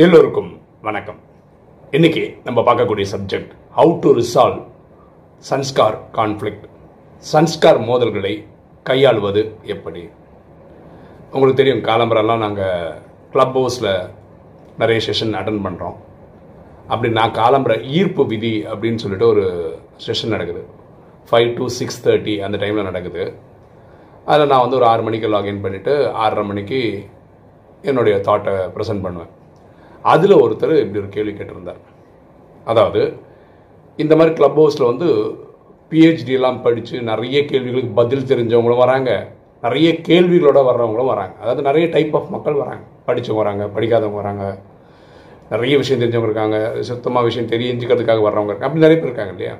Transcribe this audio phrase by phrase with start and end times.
[0.00, 0.50] எல்லோருக்கும்
[0.86, 1.16] வணக்கம்.
[1.90, 4.60] இன்னைக்கு நம்ம பார்க்கக்கூடிய subject how to resolve
[5.48, 6.66] sanskar conflict
[7.32, 8.32] sanskar மோதல்களை
[8.88, 9.42] கையாளுவது
[9.74, 10.02] எப்படி?
[11.32, 12.94] உங்களுக்கு தெரியும் காலம்பரெல்லாம் நாங்கள்
[13.32, 13.90] கிளப் ஹவுஸில்
[14.78, 15.96] நிறைய செஷன் அட்டன் பண்ணுறோம்
[16.88, 19.44] அப்படி நான் காலம்பர ஈர்ப்பு விதி அப்படின்னு சொல்லிட்டு ஒரு
[20.06, 20.62] செஷன் நடக்குது.
[21.30, 23.26] ஃபைவ் டு சிக்ஸ் தேர்ட்டி அந்த டைமில் நடக்குது.
[24.24, 26.80] அதில் நான் வந்து ஒரு ஆறு மணிக்கு லாகின் பண்ணிவிட்டு ஆறரை மணிக்கு
[27.82, 29.34] என்னுடைய தாட்டை ப்ரெசென்ட் பண்ணுவேன்.
[30.02, 31.80] அதில் ஒருத்தர் இப்படி ஒரு கேள்வி கேட்டிருந்தார்.
[32.64, 33.16] அதாவது
[33.96, 35.34] இந்த மாதிரி கிளப் ஹவுஸில் வந்து
[35.90, 39.28] பிஹெச்டிலாம் படித்து நிறைய கேள்விகளுக்கு பதில் தெரிஞ்சவங்களும் வராங்க.
[39.62, 41.34] நிறைய கேள்விகளோட வர்றவங்களும் வராங்க.
[41.40, 42.82] அதாவது நிறைய டைப் ஆஃப் மக்கள் வராங்க.
[43.06, 44.58] படித்தவங்க வராங்க படிக்காதவங்க வராங்க.
[45.50, 46.82] நிறைய விஷயம் தெரிஞ்சவங்க இருக்காங்க.
[46.82, 48.64] சுத்தமாக விஷயம் தெரிஞ்சுக்கிறதுக்காக வர்றவங்க இருக்காங்க.
[48.64, 49.56] அப்படி நிறைய பேர் இருக்காங்க இல்லையா?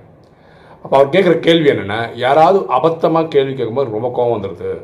[0.82, 4.82] அப்போ அவர் கேட்குற கேள்வி என்னென்னா யாராவது அபத்தமாக கேள்வி கேட்கும்போது ரொம்ப கோவம் வந்துடுது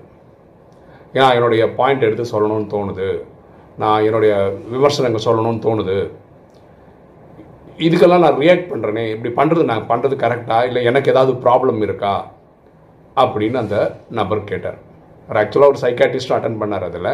[1.12, 3.22] ஏன்னா என்னுடைய பாயிண்ட் எடுத்து சொல்லணும்னு தோணுது.
[3.78, 4.34] நான் என்னுடைய
[4.70, 5.96] விமர்சனங்கள் சொல்லணும்னு தோணுது.
[7.86, 12.30] இதுக்கெல்லாம் நான் ரியாக்ட் பண்ணுறேனே இப்படி பண்ணுறது நான் பண்ணுறது கரெக்டாக இல்லை எனக்கு ஏதாவது ப்ராப்ளம் இருக்கா?
[13.16, 14.78] அப்படின்னு அந்த நபர் கேட்டார்.
[15.28, 17.10] அவர் ஆக்சுவலாக ஒரு சைக்காட்டிஸ்ட் அட்டன் பண்ணார் அதில்.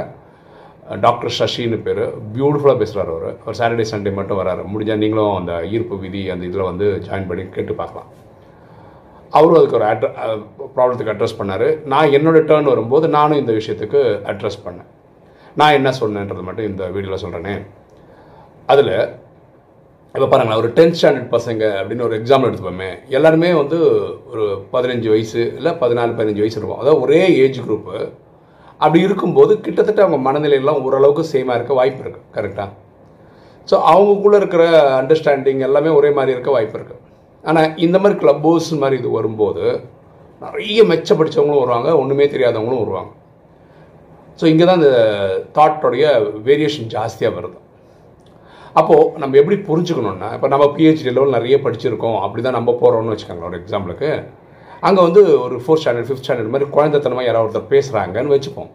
[1.01, 2.03] டாக்டர் சஷின்னு பேர்.
[2.35, 3.37] பியூட்டிஃபுல்லாக பேசுகிறார் அவர்.
[3.45, 4.63] அவர் சாட்டர்டே சண்டே மட்டும் வராரு.
[4.73, 8.09] முடிஞ்சால் நீங்களும் அந்த ஈர்ப்பு விதி அந்த இதில் வந்து ஜாயின் பண்ணி கேட்டு பார்க்கலாம்.
[9.31, 10.09] அவரும் அதுக்கு ஒரு அட்ர
[10.77, 11.69] ப்ராப்ளத்துக்கு அட்ரஸ் பண்ணார்.
[11.93, 14.01] நான் என்னோட டேர்ன் வரும்போது நானும் இந்த விஷயத்துக்கு
[14.33, 14.91] அட்ரஸ் பண்ணேன்.
[15.61, 17.55] நான் என்ன சொன்னேன்றது மட்டும் இந்த வீடியோவில் சொல்கிறேனே
[18.73, 18.95] அதில்
[20.15, 22.89] இப்போ பாருங்களேன் ஒரு டென்த் ஸ்டாண்டர்ட் பசங்க அப்படின்னு ஒரு எக்ஸாம்பிள் எடுத்துப்போமே.
[23.17, 23.79] எல்லாருமே வந்து
[24.31, 24.45] ஒரு
[24.75, 26.81] பதினஞ்சு வயசு இல்லை பதினாலு பதினஞ்சு வயசு இருக்கும்.
[26.83, 27.97] அதாவது ஒரே ஏஜ் குரூப்பு
[28.85, 32.71] அப்படி இருக்கும்போது கிட்டத்தட்ட அவங்க மனநிலையெல்லாம் ஓரளவுக்கு சேமாக இருக்க வாய்ப்பு இருக்குது கரெக்டாக
[33.69, 34.65] ஸோ அவங்களுக்குள்ளே இருக்கிற
[35.01, 37.01] அண்டர்ஸ்டாண்டிங் எல்லாமே ஒரே மாதிரி இருக்க வாய்ப்பு இருக்குது
[37.45, 39.65] ஆனால் இந்த மாதிரி கிளப் ஹவுஸ் மாதிரி இது வரும்போது
[40.43, 43.13] நிறைய மெச்ச படித்தவங்களும் வருவாங்க ஒன்றுமே தெரியாதவங்களும் வருவாங்க.
[44.43, 44.93] ஸோ இங்கே தான் இந்த
[45.57, 46.05] தாட்டோடைய
[46.47, 47.59] வேரியேஷன் ஜாஸ்தியாக வருது.
[48.81, 53.51] அப்போது நம்ம எப்படி புரிஞ்சுக்கணுன்னா இப்போ நம்ம பிஹெச்டி லெவல் நிறைய படிச்சிருக்கோம் அப்படி தான் நம்ம போகிறோம்னு வச்சுக்கோங்களேன்
[53.51, 54.11] ஒரு எக்ஸாம்பிளுக்கு
[54.89, 58.71] அங்கே வந்து ஒரு ஃபோர்த் ஸ்டாண்டர்ட் ஃபிஃப்த் ஸ்டாண்டர்ட் மாதிரி குழந்தைத்தனமாக யாராவது ஒருத்தர் பேசுகிறாங்கன்னு வச்சுப்போம்.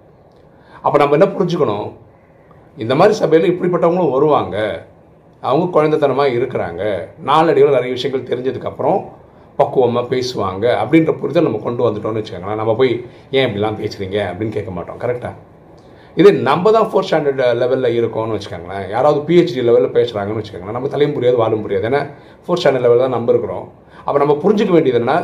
[0.85, 1.87] அப்போ நம்ம என்ன புரிஞ்சுக்கணும்?
[2.83, 4.55] இந்த மாதிரி சபையில் இப்படிப்பட்டவங்களும் வருவாங்க.
[5.43, 6.83] அவங்க குழந்தைத்தனமாக இருக்கிறாங்க.
[7.31, 8.99] நாளடியில் நிறைய விஷயங்கள் தெரிஞ்சதுக்கப்புறம்
[9.59, 12.61] பக்குவமாக பேசுவாங்க அப்படின்ற புரிதல் நம்ம கொண்டு வந்துட்டோம்னு வச்சுக்கோங்களேன்.
[12.61, 12.93] நம்ம போய்
[13.37, 14.99] ஏன் இப்படிலாம் பேசுகிறீங்க அப்படின்னு கேட்க மாட்டோம்.
[15.03, 15.35] கரெக்டாக
[16.21, 18.85] இது நம்ம தான் ஃபோர்த் ஸ்டாண்டர்ட் லெவலில் இருக்கோம்னு வச்சுக்கோங்களேன்.
[18.93, 20.77] யாராவது பிஹெச்டி லெவலில் பேசுகிறாங்கன்னு வச்சுக்கோங்களேன்.
[20.77, 21.85] நம்ம தலையும் புரியாது வாழும் புரியாது.
[21.89, 22.01] ஏன்னா
[22.45, 23.67] ஃபோர்த் ஸ்டாண்டர்ட் லெவலில் தான் நம்ம இருக்கிறோம்.
[24.05, 25.15] அப்போ நம்ம புரிஞ்சுக்க வேண்டியது என்ன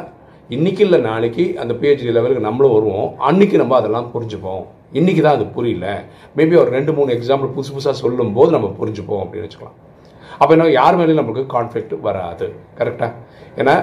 [0.55, 3.07] இன்றைக்கி இல்லை நாளைக்கு அந்த பிஹெச்டி லெவலுக்கு நம்மளும் வருவோம்.
[3.29, 4.63] அன்றைக்கி நம்ம அதெல்லாம் புரிஞ்சுப்போம்.
[4.99, 5.87] இன்றைக்கி தான் அது புரியல.
[6.37, 9.77] மேபி ஒரு ரெண்டு மூணு எக்ஸாம்பிள் புதுசு புதுசாக சொல்லும் போது நம்ம புரிஞ்சுப்போம் அப்படின்னு வச்சுக்கலாம்.
[10.41, 12.45] அப்போ என்ன யார் மேலேயும் நம்மளுக்கு கான்ஃப்ளிக்ட் வராது.
[12.79, 13.11] கரெக்டாக
[13.61, 13.75] ஏன்னா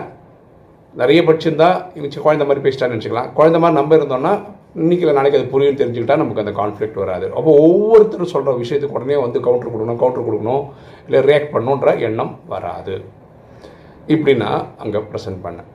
[0.94, 4.34] நிறைய படிச்சிருந்தா இவங்க குழந்த மாதிரி பேசிட்டான்னு வச்சுக்கலாம் குழந்த மாதிரி நம்ம இருந்தோம்னா
[4.79, 7.27] இன்னைக்கு இல்லை நாளைக்கு அது புரியும் தெரிஞ்சுக்கிட்டா நமக்கு அந்த கான்ஃப்ளிக்ட் வராது.
[7.39, 10.65] அப்போ ஒவ்வொருத்தரும் சொல்கிற விஷயத்துக்கு உடனே வந்து கவுண்டர் கொடுக்கணும் கவுண்டர் கொடுக்கணும்
[11.07, 12.95] இல்லை ரியாக்ட் பண்ணுன்ற எண்ணம் வராது.
[14.15, 15.69] இப்படி நான் அங்கே ப்ரெசென்ட் பண்ணேன்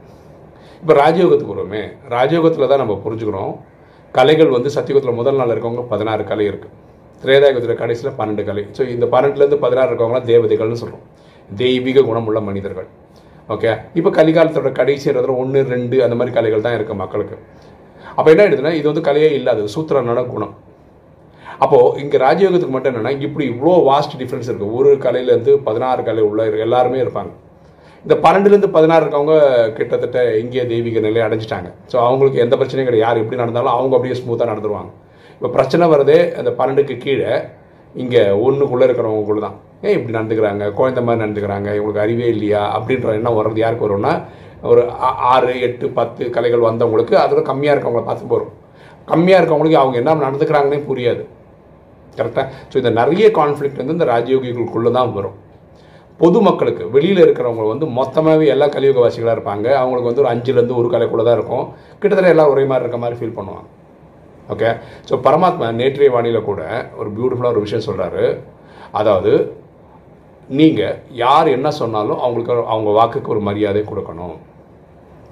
[0.82, 1.84] இப்போ ராஜயோகத்துக்கு வருவோமே.
[2.16, 3.54] ராஜயோகத்தில் தான் நம்ம புரிஞ்சுக்கிறோம்.
[4.18, 6.74] கலைகள் வந்து சத்தியுகத்தில் முதல் நாள் இருக்கவங்க பதினாறு கலை இருக்குது
[7.24, 8.64] திரேதாயுகத்தில் கடைசியில் பன்னெண்டு கலை.
[8.78, 11.06] ஸோ இந்த பன்னெண்டுலேருந்து பதினாறு இருக்கவங்களாம் தேவதைகள்னு சொல்கிறோம்
[11.50, 12.90] தெய்வீக குணமுள்ள மனிதர்கள்.
[13.54, 17.38] ஓகே இப்போ கலிகாலத்தோட கடைசி இடத்துல ஒன்று ரெண்டு அந்த மாதிரி கலைகள் தான் இருக்குது மக்களுக்கு.
[18.18, 20.53] அப்போ என்ன ஆயிடுதுன்னா இது வந்து கலையே இல்லாது சூத்திரனோட குணம்.
[21.64, 26.44] அப்போது இங்கே ராஜயோகத்துக்கு மட்டும் என்னென்னா இப்படி இவ்வளோ வாஸ்ட் டிஃப்ரென்ஸ் இருக்குது ஒரு கலையிலேருந்து பதினாறு கலை உள்ள
[26.66, 27.31] எல்லாருமே இருப்பாங்க.
[28.06, 29.36] இந்த பன்னெண்டுலேருந்து பதினாறு இருக்கவங்க
[29.78, 31.70] கிட்டத்தட்ட இங்கே தெய்வீக நிலையை அடைஞ்சிட்டாங்க.
[31.92, 33.06] ஸோ அவங்களுக்கு எந்த பிரச்சனையும் கிடையாது.
[33.06, 34.92] யார் எப்படி நடந்தாலும் அவங்க அப்படியே ஸ்மூத்தாக நடந்துருவாங்க.
[35.38, 37.32] இப்போ பிரச்சனை வரதே அந்த பன்னெண்டுக்கு கீழே
[38.03, 39.58] இங்கே ஒன்றுக்குள்ளே இருக்கிறவங்களுக்குள்ள தான்.
[39.86, 40.66] ஏன் இப்படி நடந்துக்கிறாங்க?
[40.80, 41.70] குழந்த மாதிரி நடந்துக்கிறாங்க.
[41.78, 42.62] இவங்களுக்கு அறிவே இல்லையா?
[42.78, 44.14] அப்படின்ற எண்ணம் வர்றது யாருக்கு வரும்னா
[44.72, 44.82] ஒரு
[45.34, 48.54] ஆறு எட்டு பத்து கலைகள் வந்தவங்களுக்கு அதில் கம்மியாக இருக்கவங்கள பார்த்து போகிறோம்
[49.12, 51.24] கம்மியாக இருக்கவங்களுக்கு அவங்க என்ன நடந்துக்கிறாங்கன்னே புரியாது.
[52.20, 55.36] கரெக்டாக ஸோ இந்த நிறைய கான்ஃப்ளிக்ட் வந்து இந்த ராஜயோகிகளுக்குள்ளே தான் வரும்.
[56.20, 59.68] பொதுமக்களுக்கு வெளியில் இருக்கிறவங்க வந்து மொத்தமாகவே எல்லா கலியுகவாசிகளாக இருப்பாங்க.
[59.82, 61.66] அவங்களுக்கு வந்து ஒரு அஞ்சுலேருந்து ஒரு கலைக்குள்ளே தான் இருக்கும்.
[62.00, 63.68] கிட்டத்தட்ட எல்லாம் ஒரே மாதிரி இருக்க மாதிரி ஃபீல் பண்ணுவாங்க.
[64.54, 64.72] ஓகே
[65.10, 66.62] ஸோ பரமாத்மா நேற்றைய வானியில் கூட
[67.02, 68.26] ஒரு பியூட்டிஃபுல்லாக ஒரு விஷயம் சொல்கிறாரு
[69.00, 69.34] அதாவது
[70.50, 74.35] நீங்கள் யார் என்ன சொன்னாலும் அவங்களுக்கு அவங்க வாக்குக்கு ஒரு மரியாதை கொடுக்கணும்.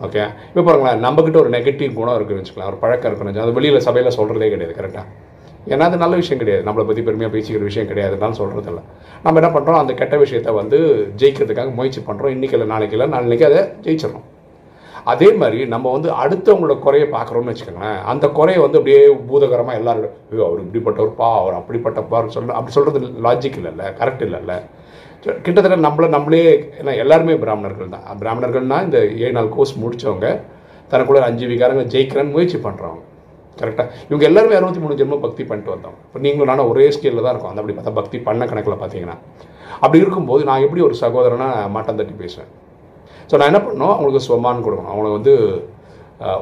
[0.05, 2.69] ஓகே இப்போ பாருங்களேன் நம்மக்கிட்ட ஒரு நெகட்டிவ் குணம் இருக்குன்னு வச்சுக்கலாம்.
[2.71, 5.05] ஒரு பழக்கம் இருக்குன்னு அது வெளியில் சபையில் சொல்கிறதே கிடையாது கரெக்டாக
[5.73, 6.63] ஏன்னா அது நல்ல விஷயம் கிடையாது.
[6.67, 8.83] நம்மளை பற்றி பெருமையாக பேசிக்கிற விஷயம் கிடையாதுனாலும் சொல்கிறது இல்லை.
[9.25, 10.79] நம்ம என்ன பண்ணுறோம் அந்த கெட்ட விஷயத்தை வந்து
[11.21, 14.27] ஜெயிக்கிறதுக்காக முயற்சி பண்ணுறோம் இன்றைக்கி இல்லை நாளைக்கு இல்லை நாளைக்கு அதை ஜெயிச்சிடணும்
[15.11, 20.43] அதே மாதிரி நம்ம வந்து அடுத்தவங்களோட குறையை பார்க்குறோம்னு வச்சுக்கோங்களேன் அந்த குறையை வந்து அப்படியே பூதகரமாக எல்லாரும் ஐயோ
[20.49, 24.55] அவர் இப்படிப்பட்டவர்ப்பா அவர் அப்படிப்பட்டப்பார் சொல்ல அப்படி சொல்கிறது லாஜிக் இல்லைல்ல கரெக்ட் இல்லைல்ல
[25.45, 26.39] கிட்டத்தட்ட நம்மள நம்மளே
[26.79, 28.07] ஏன்னா எல்லாருமே பிராமணர்கள் தான்.
[28.21, 30.29] பிராமணர்கள்னால் இந்த ஏழு நாள் கோர்ஸ் முடித்தவங்க
[30.91, 33.03] தனக்குள்ள அஞ்சு விகாரங்கள் ஜெயிக்கிறேன்னு முயற்சி பண்ணுறவங்க
[33.61, 35.95] கரெக்டாக இவங்க எல்லாருமே அறுபத்தி மூணு ஜென்மம் பக்தி பண்ணிட்டு வந்தோம்.
[36.07, 37.51] இப்போ நீங்களும் நானும் ஒரே ஸ்கேலில் தான் இருக்கும்.
[37.51, 39.17] அந்த அப்படி பார்த்தா பக்தி பண்ண கணக்கில் பார்த்தீங்கன்னா.
[39.83, 42.51] அப்படி இருக்கும்போது நான் எப்படி ஒரு சகோதரனா மாட்டம் தட்டி பேசுவேன்?
[43.29, 43.93] ஸோ நான் என்ன பண்ணணும்?
[43.95, 44.91] அவங்களுக்கு ஸ்வமான்னு கொடுக்கணும்.
[44.93, 45.35] அவங்களுக்கு வந்து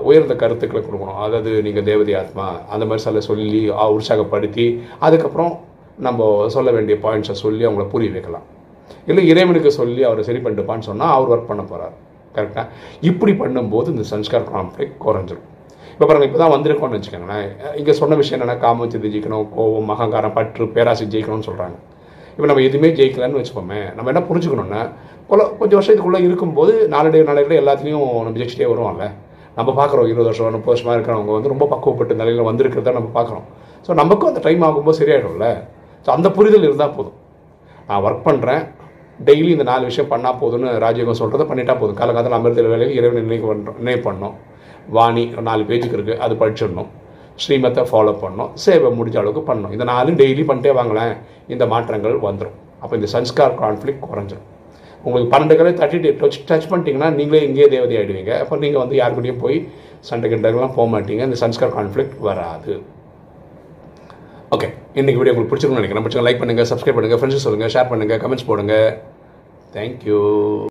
[0.08, 1.20] உயர்ந்த கருத்துக்களை கொடுக்கணும்.
[1.26, 3.62] அதாவது நீங்கள் தேவதை ஆத்மா அந்த மாதிரி சொல்ல சொல்லி
[3.96, 4.66] உற்சாகப்படுத்தி
[5.08, 5.54] அதுக்கப்புறம்
[6.08, 8.46] நம்ம சொல்ல வேண்டிய பாயிண்ட்ஸை சொல்லி அவங்கள புரிய வைக்கலாம்.
[9.10, 11.96] இல்லை இறைவனுக்கு சொல்லி அவரை சரி பண்ணிட்டுப்பான்னு சொன்னால் அவர் ஒர்க் பண்ண போகிறார்
[12.36, 12.68] கரெக்டாக
[13.10, 15.48] இப்படி பண்ணும்போது இந்த சன்ஸ்கார் கான்ஃப்ளிக் குறைஞ்சிரும்.
[15.94, 17.48] இப்போ பாருங்கள் இப்போ தான் வந்திருக்கோம்னு வச்சுக்கோங்களேன்.
[17.80, 21.78] இங்கே சொன்ன விஷயம் என்னென்னா காமத்தை ஜெயிக்கணும் கோவம் அகங்காரம் பற்று பேராசை ஜெயிக்கணும்னு சொல்கிறாங்க
[22.36, 24.82] இப்போ நம்ம எதுவுமே ஜெயிக்கலன்னு வச்சுப்போமே நம்ம என்ன புரிஞ்சுக்கணும்னா
[25.30, 29.06] பல கொஞ்சம் வருஷத்துக்குள்ளே இருக்கும்போது நாளடைய நாளையில எல்லாத்துலேயும் நம்ம ஜெயிச்சிட்டே வருவோம்ல.
[29.58, 33.46] நம்ம பார்க்குறோம் இருபது வருஷம் முப்பது வருஷமாக இருக்கிறவங்க வந்து ரொம்ப பக்குவப்பட்ட நிலையில் வந்திருக்கிறத நம்ம பார்க்குறோம்
[33.86, 35.48] ஸோ நமக்கும் அந்த டைம் ஆகும்போது சரியாயிடும்ல.
[36.06, 37.18] ஸோ அந்த புரிதல் இருந்தால் போதும்.
[37.88, 38.64] நான் ஒர்க் பண்ணுறேன்
[39.28, 41.98] டெய்லி இந்த நாலு விஷயம் பண்ணால் போதும்னு ராஜயோகம் சொல்கிறத பண்ணிட்டா போதும்.
[42.02, 44.36] காலகாலத்தில் அமிர்தல் வேலையில் இறைவன் நினைவு பண்ணுறோம் நினைவு பண்ணோம்.
[44.98, 46.90] வாணி நாலு பேஜுக்கு இருக்குது அது படிச்சிடணும்.
[47.44, 49.74] ஸ்ரீமத்தை ஃபாலோ பண்ணணும் சேவை முடிஞ்ச அளவுக்கு பண்ணோம்.
[49.78, 51.14] இதை நாலும் டெய்லி பண்ணிட்டே வாங்களேன்.
[51.54, 54.48] இந்த மாற்றங்கள் வந்துடும் அப்போ இந்த சன்ஸ்கார் கான்ஃப்ளிக் குறைஞ்சிடும்
[55.06, 59.44] உங்களுக்கு பன்னெண்டு கலை தட்டி டச் டச் பண்ணிட்டீங்கன்னா நீங்களே இங்கேயே தேவதை ஆகிடுவீங்க அப்போ நீங்கள் வந்து யாருக்கிட்டையும்
[59.44, 59.58] போய்
[60.10, 61.22] சண்டை கிண்டெல்லாம் போக மாட்டீங்க.
[61.30, 62.74] இந்த சன்ஸ்கார் கான்ஃப்ளிக் வராது.
[64.56, 64.68] ஓகே
[65.00, 66.06] இன்றைக்கி வீடியோ உங்களுக்கு பிடிச்சிருக்கும்னு நினைக்கிறேன்.
[66.06, 68.76] பிடிச்சிங்க லைக் பண்ணுங்கள் சப்ஸ்கிரைப் பண்ணுங்கள் ஃப்ரெண்ட்ஸ் சொல்லுங்கள் ஷேர் பண்ணுங்கள் கமெண்ட்ஸ் போடுங்க.
[69.76, 70.22] தேங்க்யூ